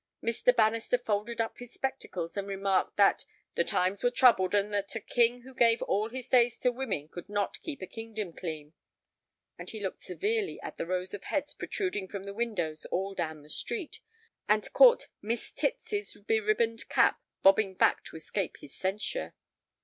Mr. 0.23 0.51
Bannister 0.55 0.97
folded 0.97 1.39
up 1.39 1.59
his 1.59 1.75
spectacles 1.75 2.35
and 2.35 2.47
remarked 2.47 2.97
that 2.97 3.23
"the 3.53 3.63
times 3.63 4.01
were 4.03 4.09
troubled, 4.09 4.55
and 4.55 4.73
that 4.73 4.95
a 4.95 4.99
king 4.99 5.41
who 5.43 5.53
gave 5.53 5.79
all 5.83 6.09
his 6.09 6.27
days 6.27 6.57
to 6.57 6.71
women 6.71 7.07
could 7.07 7.29
not 7.29 7.61
keep 7.61 7.83
a 7.83 7.85
kingdom 7.85 8.33
clean." 8.33 8.73
And 9.59 9.69
he 9.69 9.79
looked 9.79 10.01
severely 10.01 10.59
at 10.63 10.77
the 10.77 10.87
row 10.87 11.03
of 11.03 11.23
heads 11.25 11.53
protruding 11.53 12.07
from 12.07 12.23
the 12.23 12.33
windows 12.33 12.87
all 12.87 13.13
down 13.13 13.43
the 13.43 13.49
street, 13.51 13.99
and 14.49 14.73
caught 14.73 15.05
Miss 15.21 15.51
Titsy's 15.51 16.15
beribboned 16.19 16.89
cap 16.89 17.21
bobbing 17.43 17.75
back 17.75 18.03
to 18.05 18.15
escape 18.15 18.57
his 18.57 18.73
censure. 18.75 19.35